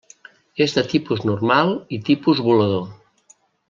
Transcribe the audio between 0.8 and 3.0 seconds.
tipus normal i tipus volador.